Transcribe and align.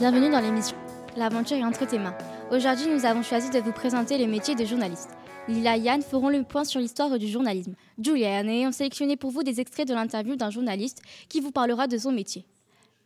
Bienvenue 0.00 0.30
dans 0.30 0.40
l'émission 0.40 0.78
L'aventure 1.14 1.58
est 1.58 1.62
entre 1.62 1.86
tes 1.86 1.98
mains. 1.98 2.16
Aujourd'hui, 2.50 2.86
nous 2.86 3.04
avons 3.04 3.22
choisi 3.22 3.50
de 3.50 3.58
vous 3.58 3.70
présenter 3.70 4.16
les 4.16 4.26
métiers 4.26 4.54
de 4.54 4.64
journaliste. 4.64 5.10
Lila 5.46 5.76
et 5.76 5.80
Yann 5.80 6.00
feront 6.00 6.30
le 6.30 6.42
point 6.42 6.64
sur 6.64 6.80
l'histoire 6.80 7.18
du 7.18 7.28
journalisme. 7.28 7.74
Julia 8.02 8.40
et 8.40 8.66
ont 8.66 8.72
sélectionné 8.72 9.18
pour 9.18 9.30
vous 9.30 9.42
des 9.42 9.60
extraits 9.60 9.86
de 9.86 9.92
l'interview 9.92 10.36
d'un 10.36 10.48
journaliste 10.48 11.02
qui 11.28 11.40
vous 11.40 11.50
parlera 11.50 11.86
de 11.86 11.98
son 11.98 12.12
métier. 12.12 12.46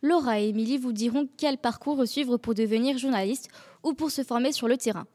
Laura 0.01 0.39
et 0.39 0.47
Émilie 0.47 0.77
vous 0.77 0.93
diront 0.93 1.27
quel 1.35 1.57
parcours 1.57 2.07
suivre 2.07 2.37
pour 2.37 2.53
devenir 2.53 2.97
journaliste 2.97 3.49
ou 3.83 3.93
pour 3.93 4.09
se 4.09 4.23
former 4.23 4.53
sur 4.53 4.69
le 4.69 4.77
terrain. 4.77 5.05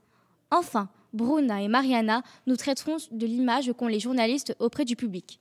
Enfin, 0.51 0.91
Bruna 1.15 1.63
et 1.63 1.69
Mariana 1.69 2.23
nous 2.47 2.57
traiteront 2.57 2.99
de 3.11 3.25
l'image 3.25 3.73
qu'ont 3.73 3.89
les 3.89 4.01
journalistes 4.01 4.55
auprès 4.59 4.85
du 4.85 4.97
public. 4.97 5.41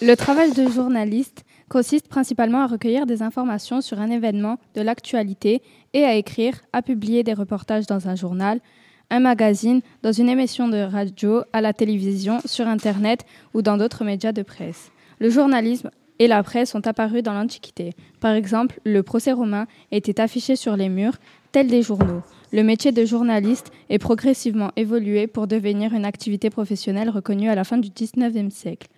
Le 0.00 0.14
travail 0.14 0.52
de 0.52 0.66
journaliste 0.66 1.44
consiste 1.70 2.08
principalement 2.08 2.60
à 2.60 2.66
recueillir 2.66 3.06
des 3.06 3.22
informations 3.22 3.80
sur 3.80 4.00
un 4.00 4.10
événement 4.10 4.58
de 4.74 4.82
l'actualité 4.82 5.62
et 5.94 6.04
à 6.04 6.16
écrire, 6.16 6.60
à 6.74 6.82
publier 6.82 7.22
des 7.22 7.32
reportages 7.32 7.86
dans 7.86 8.08
un 8.08 8.16
journal, 8.16 8.60
un 9.08 9.20
magazine, 9.20 9.80
dans 10.02 10.12
une 10.12 10.28
émission 10.28 10.68
de 10.68 10.78
radio, 10.78 11.42
à 11.52 11.60
la 11.60 11.72
télévision, 11.72 12.40
sur 12.44 12.66
Internet 12.66 13.24
ou 13.54 13.62
dans 13.62 13.76
d'autres 13.76 14.04
médias 14.04 14.32
de 14.32 14.42
presse. 14.42 14.90
Le 15.20 15.30
journalisme 15.30 15.90
et 16.18 16.26
la 16.26 16.42
presse 16.42 16.70
sont 16.70 16.86
apparus 16.86 17.22
dans 17.22 17.34
l'Antiquité. 17.34 17.92
Par 18.18 18.32
exemple, 18.32 18.80
le 18.84 19.02
procès 19.02 19.32
romain 19.32 19.66
était 19.92 20.20
affiché 20.20 20.56
sur 20.56 20.76
les 20.76 20.88
murs, 20.88 21.18
tels 21.52 21.68
des 21.68 21.82
journaux. 21.82 22.22
Le 22.52 22.64
métier 22.64 22.90
de 22.90 23.04
journaliste 23.04 23.70
est 23.88 23.98
progressivement 23.98 24.72
évolué 24.74 25.28
pour 25.28 25.46
devenir 25.46 25.94
une 25.94 26.04
activité 26.04 26.50
professionnelle 26.50 27.10
reconnue 27.10 27.48
à 27.48 27.54
la 27.54 27.62
fin 27.62 27.78
du 27.78 27.90
XIXe 27.90 28.52
siècle. 28.52 28.88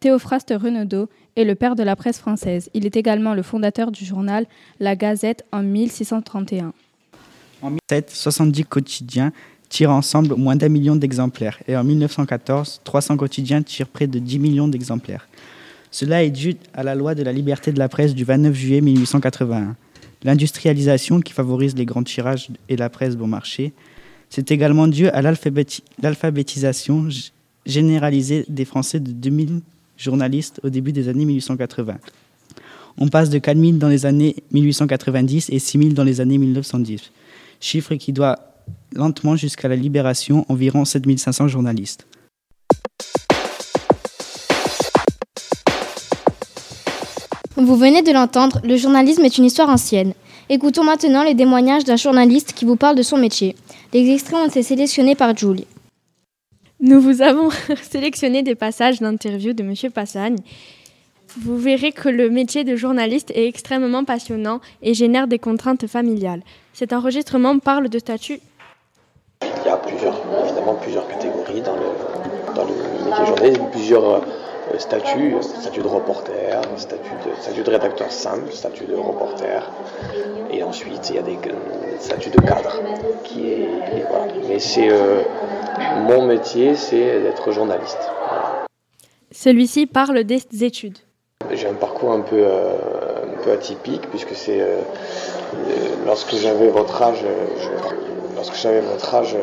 Théophraste 0.00 0.54
Renaudot 0.56 1.08
est 1.36 1.44
le 1.44 1.56
père 1.56 1.74
de 1.74 1.82
la 1.82 1.96
presse 1.96 2.18
française. 2.18 2.70
Il 2.72 2.86
est 2.86 2.96
également 2.96 3.34
le 3.34 3.42
fondateur 3.42 3.90
du 3.90 4.04
journal 4.04 4.46
La 4.78 4.94
Gazette 4.94 5.44
en 5.50 5.62
1631. 5.62 6.72
En 7.62 7.70
1770, 7.70 8.14
70 8.14 8.64
quotidiens 8.64 9.32
tirent 9.68 9.90
ensemble 9.90 10.36
moins 10.36 10.54
d'un 10.54 10.68
million 10.68 10.94
d'exemplaires 10.94 11.58
et 11.66 11.76
en 11.76 11.82
1914, 11.82 12.82
300 12.84 13.16
quotidiens 13.16 13.62
tirent 13.62 13.88
près 13.88 14.06
de 14.06 14.20
10 14.20 14.38
millions 14.38 14.68
d'exemplaires. 14.68 15.28
Cela 15.90 16.22
est 16.22 16.30
dû 16.30 16.54
à 16.74 16.84
la 16.84 16.94
loi 16.94 17.16
de 17.16 17.24
la 17.24 17.32
liberté 17.32 17.72
de 17.72 17.78
la 17.78 17.88
presse 17.88 18.14
du 18.14 18.24
29 18.24 18.54
juillet 18.54 18.80
1881. 18.80 19.74
L'industrialisation 20.22 21.20
qui 21.20 21.32
favorise 21.32 21.76
les 21.76 21.86
grands 21.86 22.04
tirages 22.04 22.50
et 22.68 22.76
la 22.76 22.88
presse 22.88 23.16
bon 23.16 23.26
marché, 23.26 23.72
c'est 24.30 24.50
également 24.52 24.86
dû 24.86 25.08
à 25.08 25.22
l'alphabétisation 25.22 27.08
généralisée 27.66 28.44
des 28.48 28.64
Français 28.64 29.00
de 29.00 29.10
2000 29.10 29.60
journalistes 29.98 30.60
au 30.64 30.70
début 30.70 30.92
des 30.92 31.08
années 31.08 31.26
1880. 31.26 31.98
On 32.96 33.08
passe 33.08 33.28
de 33.28 33.38
4000 33.38 33.78
dans 33.78 33.88
les 33.88 34.06
années 34.06 34.36
1890 34.52 35.50
et 35.50 35.58
6000 35.58 35.94
dans 35.94 36.04
les 36.04 36.20
années 36.20 36.38
1910, 36.38 37.12
chiffre 37.60 37.94
qui 37.96 38.12
doit 38.12 38.36
lentement 38.94 39.36
jusqu'à 39.36 39.68
la 39.68 39.76
libération 39.76 40.46
environ 40.48 40.84
7500 40.84 41.48
journalistes. 41.48 42.06
Vous 47.56 47.76
venez 47.76 48.02
de 48.02 48.12
l'entendre, 48.12 48.60
le 48.64 48.76
journalisme 48.76 49.24
est 49.24 49.36
une 49.36 49.44
histoire 49.44 49.68
ancienne. 49.68 50.14
Écoutons 50.48 50.84
maintenant 50.84 51.24
les 51.24 51.36
témoignages 51.36 51.84
d'un 51.84 51.96
journaliste 51.96 52.52
qui 52.52 52.64
vous 52.64 52.76
parle 52.76 52.96
de 52.96 53.02
son 53.02 53.18
métier. 53.18 53.56
Les 53.92 54.08
extraits 54.10 54.38
ont 54.38 54.46
été 54.46 54.62
sélectionnés 54.62 55.14
par 55.14 55.36
Julie. 55.36 55.66
Nous 56.80 57.00
vous 57.00 57.22
avons 57.22 57.50
sélectionné 57.82 58.42
des 58.42 58.54
passages 58.54 59.00
d'interview 59.00 59.52
de 59.52 59.64
M. 59.64 59.74
Passagne. 59.92 60.36
Vous 61.36 61.58
verrez 61.58 61.90
que 61.90 62.08
le 62.08 62.30
métier 62.30 62.62
de 62.62 62.76
journaliste 62.76 63.32
est 63.32 63.46
extrêmement 63.46 64.04
passionnant 64.04 64.60
et 64.80 64.94
génère 64.94 65.26
des 65.26 65.40
contraintes 65.40 65.88
familiales. 65.88 66.42
Cet 66.72 66.92
enregistrement 66.92 67.58
parle 67.58 67.88
de 67.88 67.98
statut. 67.98 68.38
Il 69.42 69.66
y 69.66 69.68
a 69.68 69.76
plusieurs, 69.76 70.22
évidemment 70.44 70.74
plusieurs 70.76 71.08
catégories 71.08 71.62
dans 71.62 71.74
le, 71.76 72.54
dans 72.54 72.64
le 72.64 72.70
métier 73.04 73.20
de 73.20 73.26
journaliste, 73.26 73.60
plusieurs 73.72 74.22
statut, 74.76 75.34
statut 75.40 75.80
de 75.80 75.86
reporter, 75.86 76.60
statut 76.76 77.10
de, 77.26 77.40
statut 77.40 77.62
de 77.62 77.70
rédacteur 77.70 78.10
simple, 78.10 78.52
statut 78.52 78.84
de 78.84 78.94
reporter, 78.94 79.70
et 80.50 80.62
ensuite 80.62 81.10
il 81.10 81.16
y 81.16 81.18
a 81.18 81.22
des, 81.22 81.38
statuts 82.00 82.30
de 82.30 82.40
cadre. 82.40 82.80
Qui 83.24 83.52
est, 83.52 83.68
Mais 84.48 84.58
c'est 84.58 84.88
euh, 84.90 85.22
mon 86.06 86.22
métier, 86.26 86.74
c'est 86.74 87.20
d'être 87.20 87.50
journaliste. 87.52 87.98
Celui-ci 89.30 89.86
parle 89.86 90.24
des 90.24 90.42
études. 90.62 90.98
J'ai 91.52 91.68
un 91.68 91.74
parcours 91.74 92.12
un 92.12 92.20
peu, 92.20 92.40
euh, 92.40 92.74
un 93.34 93.42
peu 93.42 93.52
atypique 93.52 94.08
puisque 94.10 94.34
c'est 94.34 94.60
euh, 94.60 94.80
lorsque 96.06 96.34
j'avais 96.34 96.68
votre 96.68 97.00
âge, 97.02 97.24
lorsque 98.34 98.54
j'avais 98.56 98.80
votre 98.80 99.14
âge, 99.14 99.36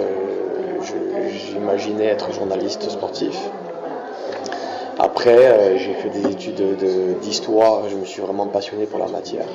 j'imaginais 1.31 2.05
être 2.05 2.31
journaliste 2.33 2.89
sportif. 2.89 3.37
Après, 4.97 5.35
euh, 5.35 5.78
j'ai 5.78 5.94
fait 5.94 6.09
des 6.09 6.31
études 6.31 6.78
d'histoire, 7.22 7.89
je 7.89 7.97
me 7.97 8.06
suis 8.06 8.22
vraiment 8.22 8.47
passionné 8.47 8.85
pour 8.85 9.00
la 9.00 9.07
matière. 9.07 9.45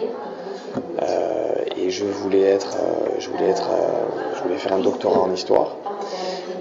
Euh, 1.02 1.54
et 1.78 1.88
je 1.90 2.04
voulais 2.04 2.42
être, 2.42 2.76
euh, 2.76 3.14
je 3.18 3.30
voulais 3.30 3.48
être, 3.48 3.70
je 4.36 4.42
voulais 4.42 4.56
faire 4.56 4.74
un 4.74 4.80
doctorat 4.80 5.20
en 5.20 5.32
histoire. 5.32 5.76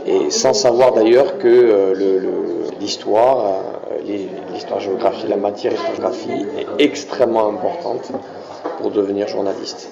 Et 0.06 0.32
sans 0.32 0.54
savoir 0.54 0.94
d'ailleurs 0.94 1.38
que 1.40 1.94
l'histoire, 2.80 3.64
l'histoire-géographie, 4.54 5.28
la 5.28 5.36
matière 5.36 5.74
histoire-géographie 5.74 6.46
est 6.58 6.84
extrêmement 6.84 7.50
importante 7.50 8.10
pour 8.80 8.92
devenir 8.92 9.28
journaliste. 9.28 9.90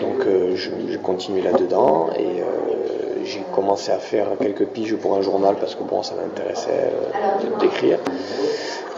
donc 0.00 0.24
je, 0.54 0.70
je 0.88 0.98
continue 0.98 1.42
là-dedans 1.42 2.08
et 2.16 2.42
j'ai 3.26 3.42
commencé 3.52 3.90
à 3.90 3.98
faire 3.98 4.28
quelques 4.40 4.66
piges 4.66 4.96
pour 4.96 5.16
un 5.16 5.22
journal 5.22 5.56
parce 5.58 5.74
que 5.74 5.82
bon, 5.82 6.02
ça 6.02 6.14
m'intéressait 6.14 6.92
euh, 6.92 7.58
d'écrire. 7.58 7.98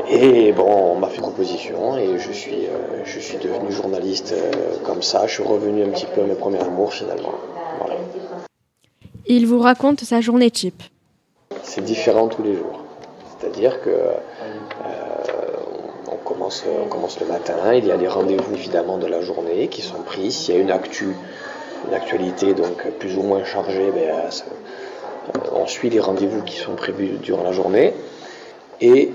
Et 0.08 0.52
bon, 0.52 0.92
on 0.92 0.94
m'a 0.96 1.08
fait 1.08 1.16
une 1.16 1.22
proposition 1.22 1.96
et 1.96 2.18
je 2.18 2.32
suis, 2.32 2.66
euh, 2.66 3.02
je 3.04 3.18
suis 3.18 3.38
devenu 3.38 3.72
journaliste 3.72 4.32
euh, 4.32 4.76
comme 4.84 5.02
ça. 5.02 5.26
Je 5.26 5.34
suis 5.34 5.42
revenu 5.42 5.82
un 5.82 5.88
petit 5.88 6.06
peu 6.06 6.22
à 6.22 6.24
mes 6.24 6.34
premiers 6.34 6.60
amours 6.60 6.92
finalement. 6.92 7.34
Il 9.26 9.46
vous 9.46 9.58
raconte 9.58 10.00
sa 10.00 10.20
journée 10.20 10.50
type. 10.50 10.82
C'est 11.62 11.84
différent 11.84 12.28
tous 12.28 12.42
les 12.42 12.54
jours. 12.54 12.84
C'est-à-dire 13.38 13.80
que 13.82 13.90
on, 16.10 16.16
commence, 16.16 16.64
on 16.84 16.88
commence 16.88 17.20
le 17.20 17.26
matin, 17.26 17.74
il 17.74 17.86
y 17.86 17.92
a 17.92 17.96
les 17.96 18.08
rendez-vous 18.08 18.54
évidemment 18.54 18.98
de 18.98 19.06
la 19.06 19.20
journée 19.20 19.68
qui 19.68 19.82
sont 19.82 20.02
pris. 20.02 20.32
S'il 20.32 20.54
y 20.54 20.58
a 20.58 20.60
une 20.60 20.70
actu 20.70 21.14
une 21.86 21.94
actualité 21.94 22.54
donc 22.54 22.82
plus 22.98 23.16
ou 23.16 23.22
moins 23.22 23.44
chargée, 23.44 23.90
ben, 23.94 24.10
euh, 24.10 25.40
on 25.52 25.66
suit 25.66 25.90
les 25.90 26.00
rendez-vous 26.00 26.42
qui 26.42 26.56
sont 26.56 26.74
prévus 26.74 27.18
durant 27.22 27.42
la 27.42 27.52
journée. 27.52 27.94
Et 28.80 29.10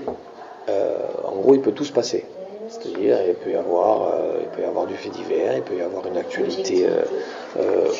euh, 0.68 0.98
en 1.24 1.36
gros, 1.36 1.54
il 1.54 1.60
peut 1.60 1.72
tout 1.72 1.84
se 1.84 1.92
passer. 1.92 2.24
C'est-à-dire, 2.68 3.18
il 3.26 3.34
peut 3.34 3.50
y 3.50 3.56
avoir, 3.56 4.14
euh, 4.14 4.38
il 4.40 4.48
peut 4.48 4.62
y 4.62 4.64
avoir 4.64 4.86
du 4.86 4.94
fait 4.94 5.10
divers, 5.10 5.54
il 5.56 5.62
peut 5.62 5.76
y 5.76 5.82
avoir 5.82 6.06
une 6.06 6.16
actualité 6.16 6.86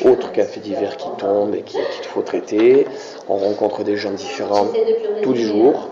autre 0.03 0.31
qu'un 0.31 0.45
fait 0.45 0.59
divers 0.59 0.97
qui 0.97 1.07
tombe 1.17 1.55
et 1.55 1.61
qu'il 1.61 1.79
faut 2.09 2.21
traiter. 2.21 2.87
On 3.29 3.37
rencontre 3.37 3.83
des 3.83 3.95
gens 3.95 4.11
différents 4.11 4.67
tous 5.21 5.33
les 5.33 5.43
jours. 5.43 5.89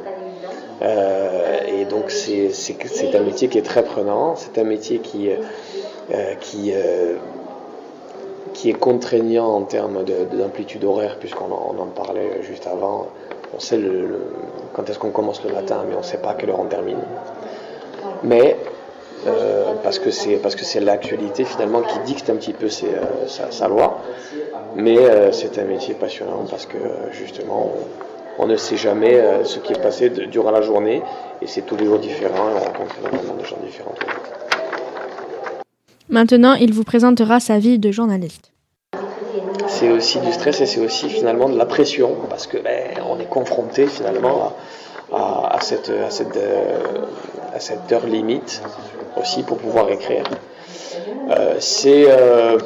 et 0.81 1.85
donc, 1.85 2.09
c'est 2.09 3.15
un 3.15 3.21
métier 3.21 3.47
qui 3.47 3.57
est 3.57 3.65
très 3.65 3.83
prenant. 3.83 4.35
C'est 4.35 4.57
un 4.59 4.65
métier 4.65 4.99
qui, 4.99 5.29
qui 6.41 6.73
qui 8.53 8.69
est 8.69 8.73
contraignant 8.73 9.47
en 9.47 9.61
termes 9.63 10.03
d'amplitude 10.03 10.83
horaire, 10.83 11.17
puisqu'on 11.19 11.51
en, 11.51 11.85
parlait 11.87 12.41
juste 12.43 12.67
avant. 12.67 13.07
On 13.55 13.59
sait 13.59 13.77
le, 13.77 14.31
quand 14.73 14.89
est-ce 14.89 14.99
qu'on 14.99 15.11
commence 15.11 15.43
le 15.43 15.53
matin, 15.53 15.83
mais 15.87 15.95
on 15.95 15.99
ne 15.99 16.03
sait 16.03 16.17
pas 16.17 16.31
à 16.31 16.33
quelle 16.35 16.49
heure 16.49 16.59
on 16.59 16.65
termine. 16.65 16.99
Mais 18.23 18.57
euh, 19.25 19.73
parce 19.83 19.99
que 19.99 20.11
c'est 20.11 20.79
l'actualité 20.79 21.45
finalement 21.45 21.81
qui 21.81 21.97
dicte 21.99 22.29
un 22.29 22.35
petit 22.35 22.53
peu 22.53 22.65
euh, 22.65 23.27
sa, 23.27 23.67
loi. 23.67 24.01
Mais 24.75 24.97
euh, 24.97 25.31
c'est 25.31 25.57
un 25.59 25.63
métier 25.63 25.93
passionnant 25.93 26.45
parce 26.49 26.65
que 26.65 26.77
justement 27.11 27.71
on, 28.37 28.47
ne 28.47 28.57
sait 28.57 28.75
jamais 28.75 29.21
ce 29.43 29.59
qui 29.59 29.73
est 29.73 29.81
passé 29.81 30.09
durant 30.09 30.51
la 30.51 30.61
journée 30.61 31.03
et 31.41 31.47
c'est 31.47 31.61
tous 31.61 31.77
les 31.77 31.85
jours 31.85 31.99
différent 31.99 32.49
et 32.49 32.53
on 32.55 32.59
rencontre 32.59 32.95
énormément 32.99 33.35
de 33.35 33.45
gens 33.45 33.57
différents. 33.63 33.95
Maintenant, 36.09 36.53
il 36.53 36.73
vous 36.73 36.83
présentera 36.83 37.39
sa 37.39 37.59
vie 37.59 37.79
de 37.79 37.91
journaliste. 37.91 38.51
C'est 39.67 39.89
aussi 39.89 40.19
du 40.19 40.31
stress 40.31 40.61
et 40.61 40.65
c'est 40.65 40.81
aussi 40.81 41.09
finalement 41.09 41.49
de 41.49 41.57
la 41.57 41.65
pression 41.65 42.15
parce 42.29 42.47
que 42.47 42.57
ben, 42.57 42.91
on 43.09 43.19
est 43.19 43.29
confronté 43.29 43.87
finalement 43.87 44.53
à, 45.11 45.59
cette, 45.61 45.89
à, 45.89 46.09
cette, 46.09 46.37
euh, 46.37 47.05
à, 47.53 47.59
cette, 47.59 47.91
heure 47.91 48.05
limite 48.05 48.61
aussi 49.19 49.43
pour 49.43 49.57
pouvoir 49.57 49.89
écrire. 49.89 50.23
Euh, 51.29 51.55
c'est 51.59 52.05
euh, 52.07 52.57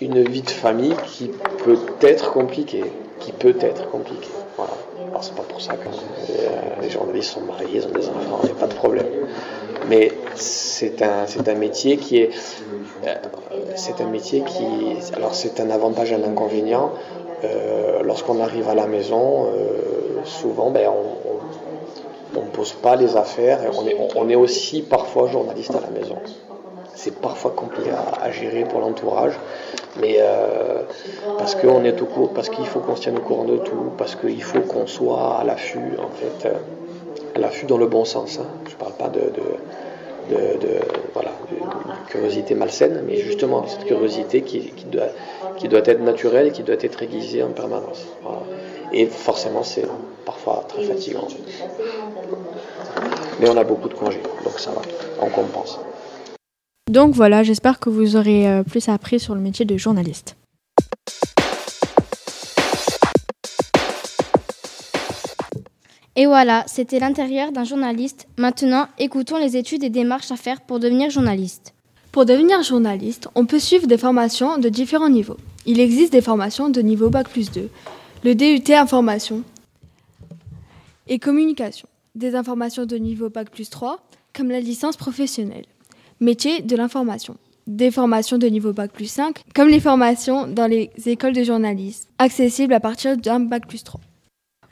une 0.00 0.22
vie 0.22 0.42
de 0.42 0.50
famille 0.50 0.94
qui 1.06 1.30
peut 1.64 1.78
être 2.00 2.32
compliquée, 2.32 2.84
qui 3.20 3.32
peut 3.32 3.56
être 3.60 3.90
compliquée. 3.90 4.30
Alors 4.58 5.22
c'est 5.22 5.34
pas 5.34 5.42
pour 5.42 5.60
ça 5.60 5.74
que 5.74 5.88
les, 6.82 6.90
journalistes 6.90 7.32
sont 7.32 7.42
mariés, 7.42 7.68
ils 7.74 7.86
ont 7.86 7.90
des 7.90 8.08
enfants, 8.08 8.40
il 8.42 8.46
n'y 8.46 8.52
a 8.52 8.60
pas 8.60 8.66
de 8.66 8.74
problème. 8.74 9.06
Mais 9.88 10.12
c'est 10.34 11.02
un, 11.02 11.26
c'est 11.26 11.48
un 11.48 11.54
métier 11.54 11.96
qui 11.96 12.18
est, 12.18 12.30
c'est 13.76 14.00
un 14.00 14.08
métier 14.08 14.42
qui, 14.42 14.64
alors 15.14 15.34
c'est 15.34 15.60
un 15.60 15.70
avantage 15.70 16.12
et 16.12 16.14
un 16.14 16.24
inconvénient. 16.24 16.92
lorsqu'on 18.04 18.40
arrive 18.40 18.68
à 18.68 18.74
la 18.74 18.86
maison, 18.86 19.46
souvent, 20.24 20.70
ben, 20.70 20.90
on 22.36 22.42
ne 22.42 22.50
pose 22.50 22.72
pas 22.72 22.96
les 22.96 23.16
affaires. 23.16 23.60
on, 23.76 23.86
est, 23.86 23.96
on, 24.16 24.28
est, 24.28 24.34
aussi 24.34 24.82
parfois 24.82 25.28
journaliste 25.28 25.74
à 25.74 25.80
la 25.80 25.90
maison. 25.90 26.16
C'est 26.94 27.20
parfois 27.20 27.52
compliqué 27.54 27.90
à, 27.90 28.30
gérer 28.30 28.64
pour 28.64 28.80
l'entourage, 28.80 29.34
mais 30.00 30.16
euh, 30.18 30.82
parce 31.38 31.54
qu'on 31.54 31.84
est 31.84 32.00
au 32.00 32.06
cours, 32.06 32.32
parce 32.32 32.48
qu'il 32.48 32.66
faut 32.66 32.80
qu'on 32.80 32.96
se 32.96 33.02
tienne 33.02 33.18
au 33.18 33.20
courant 33.20 33.44
de 33.44 33.58
tout, 33.58 33.92
parce 33.98 34.16
qu'il 34.16 34.42
faut 34.42 34.60
qu'on 34.60 34.86
soit 34.86 35.36
à 35.38 35.44
l'affût, 35.44 35.92
en 35.98 36.08
fait, 36.08 36.48
euh, 36.48 36.54
à 37.36 37.38
l'affût 37.38 37.66
dans 37.66 37.76
le 37.76 37.86
bon 37.86 38.04
sens. 38.04 38.38
Hein. 38.38 38.46
Je 38.66 38.72
ne 38.72 38.76
parle 38.76 38.94
pas 38.94 39.08
de, 39.08 39.20
de, 40.30 40.80
voilà, 41.12 41.32
curiosité 42.08 42.54
malsaine, 42.54 43.04
mais 43.06 43.18
justement 43.18 43.66
cette 43.66 43.84
curiosité 43.84 44.40
qui, 44.40 44.72
doit, 44.90 45.08
qui 45.58 45.68
doit 45.68 45.84
être 45.84 46.00
naturelle 46.00 46.48
et 46.48 46.50
qui 46.50 46.62
doit 46.62 46.80
être 46.80 47.02
aiguisée 47.02 47.42
en 47.42 47.50
permanence. 47.50 48.06
Et 48.92 49.06
forcément, 49.06 49.62
c'est 49.62 49.86
parfois 50.24 50.64
très 50.66 50.82
fatigant. 50.84 51.28
Mais 53.38 53.50
on 53.50 53.56
a 53.56 53.64
beaucoup 53.64 53.88
de 53.88 53.94
congés, 53.94 54.22
donc 54.44 54.58
ça 54.58 54.70
va, 54.70 54.80
on 55.20 55.28
compense. 55.28 55.78
Donc 56.90 57.14
voilà, 57.14 57.42
j'espère 57.42 57.78
que 57.78 57.90
vous 57.90 58.16
aurez 58.16 58.48
euh, 58.48 58.62
plus 58.62 58.88
appris 58.88 59.20
sur 59.20 59.34
le 59.34 59.40
métier 59.40 59.66
de 59.66 59.76
journaliste. 59.76 60.36
Et 66.18 66.24
voilà, 66.24 66.64
c'était 66.66 66.98
l'intérieur 66.98 67.52
d'un 67.52 67.64
journaliste. 67.64 68.26
Maintenant, 68.38 68.88
écoutons 68.98 69.36
les 69.36 69.58
études 69.58 69.84
et 69.84 69.90
démarches 69.90 70.32
à 70.32 70.36
faire 70.36 70.62
pour 70.62 70.80
devenir 70.80 71.10
journaliste. 71.10 71.74
Pour 72.10 72.24
devenir 72.24 72.62
journaliste, 72.62 73.28
on 73.34 73.44
peut 73.44 73.58
suivre 73.58 73.86
des 73.86 73.98
formations 73.98 74.56
de 74.56 74.70
différents 74.70 75.10
niveaux. 75.10 75.36
Il 75.66 75.78
existe 75.78 76.12
des 76.12 76.22
formations 76.22 76.70
de 76.70 76.80
niveau 76.80 77.10
Bac 77.10 77.28
plus 77.28 77.50
2, 77.50 77.68
le 78.24 78.34
DUT 78.34 78.72
Information 78.72 79.42
et 81.06 81.18
Communication, 81.18 81.86
des 82.14 82.34
informations 82.34 82.86
de 82.86 82.96
niveau 82.96 83.28
Bac 83.28 83.50
plus 83.50 83.68
3, 83.68 84.00
comme 84.34 84.50
la 84.50 84.60
licence 84.60 84.96
professionnelle, 84.96 85.66
métier 86.20 86.62
de 86.62 86.76
l'information, 86.76 87.36
des 87.66 87.90
formations 87.90 88.38
de 88.38 88.46
niveau 88.46 88.72
Bac 88.72 88.90
plus 88.90 89.10
5, 89.10 89.42
comme 89.54 89.68
les 89.68 89.80
formations 89.80 90.46
dans 90.46 90.66
les 90.66 90.90
écoles 91.04 91.34
de 91.34 91.44
journalisme, 91.44 92.08
accessibles 92.18 92.72
à 92.72 92.80
partir 92.80 93.18
d'un 93.18 93.40
Bac 93.40 93.68
plus 93.68 93.84
3. 93.84 94.00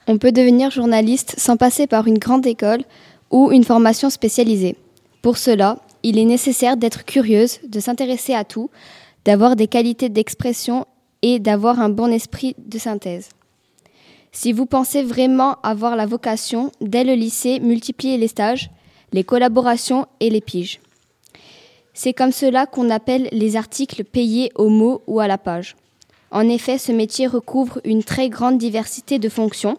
On 0.06 0.19
peut 0.19 0.33
devenir 0.33 0.71
journaliste 0.71 1.35
sans 1.39 1.56
passer 1.56 1.87
par 1.87 2.06
une 2.06 2.19
grande 2.19 2.47
école 2.47 2.85
ou 3.31 3.51
une 3.53 3.65
formation 3.65 4.11
spécialisée. 4.11 4.77
Pour 5.23 5.39
cela, 5.39 5.79
il 6.03 6.19
est 6.19 6.27
nécessaire 6.27 6.77
d'être 6.77 7.05
curieuse, 7.06 7.61
de 7.67 7.81
s'intéresser 7.81 8.35
à 8.35 8.45
tout, 8.45 8.71
d'avoir 9.25 9.56
des 9.56 9.67
qualités 9.67 10.11
d'expression 10.11 10.87
et 11.23 11.39
d'avoir 11.39 11.81
un 11.81 11.89
bon 11.89 12.12
esprit 12.12 12.55
de 12.59 12.79
synthèse. 12.79 13.31
Si 14.31 14.53
vous 14.53 14.67
pensez 14.67 15.03
vraiment 15.03 15.56
avoir 15.62 15.97
la 15.97 16.05
vocation, 16.05 16.71
dès 16.83 17.05
le 17.05 17.15
lycée, 17.15 17.61
multipliez 17.61 18.19
les 18.19 18.29
stages, 18.29 18.71
les 19.12 19.25
collaborations 19.25 20.06
et 20.21 20.29
les 20.29 20.43
piges. 20.43 20.81
C'est 21.95 22.12
comme 22.12 22.33
cela 22.33 22.67
qu'on 22.67 22.91
appelle 22.91 23.29
les 23.33 23.56
articles 23.56 24.05
payés 24.05 24.51
au 24.56 24.69
mot 24.69 25.03
ou 25.06 25.21
à 25.21 25.29
la 25.29 25.39
page. 25.39 25.77
En 26.31 26.49
effet, 26.49 26.77
ce 26.77 26.93
métier 26.93 27.29
recouvre 27.29 27.81
une 27.85 28.03
très 28.03 28.29
grande 28.29 28.59
diversité 28.59 29.21
de 29.21 29.29
fonctions, 29.29 29.79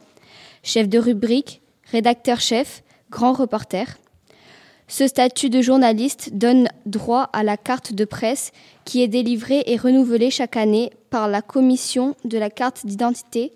chef 0.66 0.90
de 0.90 1.00
rubrique, 1.00 1.62
rédacteur-chef, 1.92 2.84
grand 3.10 3.32
reporter. 3.32 3.98
Ce 4.88 5.08
statut 5.08 5.50
de 5.50 5.62
journaliste 5.62 6.32
donne 6.34 6.68
droit 6.86 7.30
à 7.34 7.44
la 7.44 7.56
carte 7.56 7.94
de 7.94 8.04
presse 8.04 8.52
qui 8.84 9.02
est 9.02 9.08
délivrée 9.08 9.64
et 9.68 9.78
renouvelée 9.78 10.32
chaque 10.32 10.58
année 10.58 10.92
par 11.10 11.28
la 11.28 11.42
commission 11.42 12.16
de 12.26 12.38
la 12.38 12.50
carte 12.50 12.86
d'identité 12.86 13.54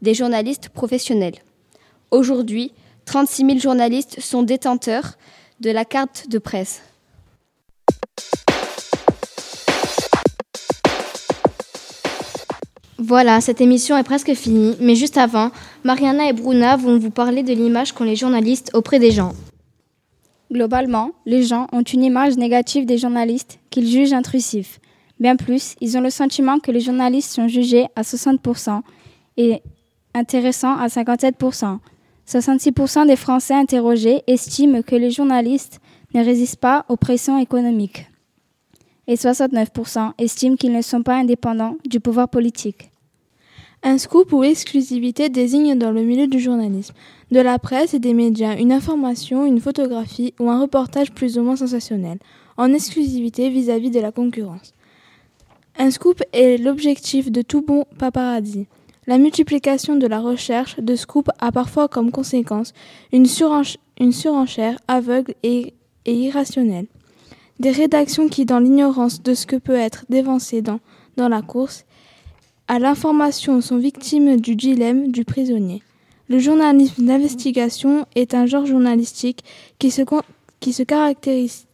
des 0.00 0.14
journalistes 0.14 0.70
professionnels. 0.70 1.36
Aujourd'hui, 2.10 2.72
36 3.04 3.46
000 3.46 3.58
journalistes 3.58 4.20
sont 4.20 4.42
détenteurs 4.42 5.18
de 5.60 5.70
la 5.70 5.84
carte 5.84 6.28
de 6.28 6.38
presse. 6.38 6.82
Voilà, 13.04 13.40
cette 13.40 13.60
émission 13.60 13.96
est 13.96 14.04
presque 14.04 14.32
finie, 14.32 14.76
mais 14.78 14.94
juste 14.94 15.18
avant, 15.18 15.50
Mariana 15.82 16.28
et 16.28 16.32
Bruna 16.32 16.76
vont 16.76 17.00
vous 17.00 17.10
parler 17.10 17.42
de 17.42 17.52
l'image 17.52 17.90
qu'ont 17.90 18.04
les 18.04 18.14
journalistes 18.14 18.70
auprès 18.74 19.00
des 19.00 19.10
gens. 19.10 19.32
Globalement, 20.52 21.10
les 21.26 21.42
gens 21.42 21.66
ont 21.72 21.82
une 21.82 22.04
image 22.04 22.36
négative 22.36 22.86
des 22.86 22.98
journalistes 22.98 23.58
qu'ils 23.70 23.88
jugent 23.88 24.12
intrusifs. 24.12 24.78
Bien 25.18 25.34
plus, 25.34 25.74
ils 25.80 25.98
ont 25.98 26.00
le 26.00 26.10
sentiment 26.10 26.60
que 26.60 26.70
les 26.70 26.78
journalistes 26.78 27.32
sont 27.32 27.48
jugés 27.48 27.86
à 27.96 28.02
60% 28.02 28.82
et 29.36 29.62
intéressants 30.14 30.76
à 30.78 30.86
57%. 30.86 31.78
66% 32.28 33.08
des 33.08 33.16
Français 33.16 33.54
interrogés 33.54 34.22
estiment 34.28 34.80
que 34.82 34.94
les 34.94 35.10
journalistes 35.10 35.80
ne 36.14 36.24
résistent 36.24 36.60
pas 36.60 36.84
aux 36.88 36.96
pressions 36.96 37.38
économiques. 37.38 38.06
Et 39.08 39.16
69% 39.16 40.12
estiment 40.18 40.54
qu'ils 40.54 40.72
ne 40.72 40.82
sont 40.82 41.02
pas 41.02 41.16
indépendants 41.16 41.74
du 41.84 41.98
pouvoir 41.98 42.28
politique. 42.28 42.91
Un 43.84 43.98
scoop 43.98 44.32
ou 44.32 44.44
exclusivité 44.44 45.28
désigne 45.28 45.76
dans 45.76 45.90
le 45.90 46.04
milieu 46.04 46.28
du 46.28 46.38
journalisme, 46.38 46.94
de 47.32 47.40
la 47.40 47.58
presse 47.58 47.94
et 47.94 47.98
des 47.98 48.14
médias 48.14 48.56
une 48.56 48.70
information, 48.70 49.44
une 49.44 49.60
photographie 49.60 50.34
ou 50.38 50.50
un 50.50 50.60
reportage 50.60 51.10
plus 51.10 51.36
ou 51.36 51.42
moins 51.42 51.56
sensationnel, 51.56 52.18
en 52.56 52.72
exclusivité 52.72 53.48
vis-à-vis 53.48 53.90
de 53.90 53.98
la 53.98 54.12
concurrence. 54.12 54.72
Un 55.78 55.90
scoop 55.90 56.22
est 56.32 56.58
l'objectif 56.58 57.32
de 57.32 57.42
tout 57.42 57.62
bon 57.62 57.84
paparazzi. 57.98 58.66
La 59.08 59.18
multiplication 59.18 59.96
de 59.96 60.06
la 60.06 60.20
recherche 60.20 60.78
de 60.78 60.94
scoop 60.94 61.28
a 61.40 61.50
parfois 61.50 61.88
comme 61.88 62.12
conséquence 62.12 62.72
une, 63.12 63.26
surenchère 63.26 64.78
aveugle 64.86 65.34
et, 65.42 65.74
irrationnelle. 66.06 66.86
Des 67.58 67.72
rédactions 67.72 68.28
qui, 68.28 68.44
dans 68.44 68.60
l'ignorance 68.60 69.24
de 69.24 69.34
ce 69.34 69.46
que 69.46 69.56
peut 69.56 69.74
être 69.74 70.04
dévancé 70.08 70.62
dans, 70.62 70.78
dans 71.16 71.28
la 71.28 71.42
course, 71.42 71.84
à 72.72 72.78
l'information 72.78 73.60
sont 73.60 73.76
victimes 73.76 74.40
du 74.40 74.56
dilemme 74.56 75.12
du 75.12 75.26
prisonnier. 75.26 75.82
Le 76.30 76.38
journalisme 76.38 77.04
d'investigation 77.04 78.06
est 78.16 78.32
un 78.32 78.46
genre 78.46 78.64
journalistique 78.64 79.44
qui 79.78 79.90
se, 79.90 80.00
qui 80.58 80.72
se 80.72 80.82
caractérise 80.82 81.66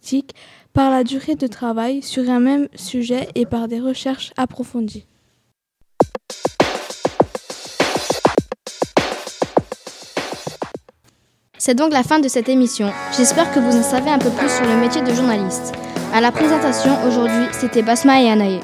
par 0.72 0.90
la 0.90 1.04
durée 1.04 1.36
de 1.36 1.46
travail 1.46 2.02
sur 2.02 2.28
un 2.28 2.40
même 2.40 2.66
sujet 2.74 3.28
et 3.36 3.46
par 3.46 3.68
des 3.68 3.78
recherches 3.78 4.32
approfondies. 4.36 5.04
C'est 11.58 11.76
donc 11.76 11.92
la 11.92 12.02
fin 12.02 12.18
de 12.18 12.26
cette 12.26 12.48
émission. 12.48 12.90
J'espère 13.16 13.54
que 13.54 13.60
vous 13.60 13.76
en 13.76 13.84
savez 13.84 14.10
un 14.10 14.18
peu 14.18 14.30
plus 14.30 14.50
sur 14.50 14.66
le 14.66 14.80
métier 14.80 15.02
de 15.02 15.14
journaliste. 15.14 15.74
À 16.12 16.20
la 16.20 16.32
présentation 16.32 16.90
aujourd'hui, 17.06 17.46
c'était 17.52 17.82
Basma 17.82 18.20
et 18.20 18.30
Anaïe. 18.30 18.58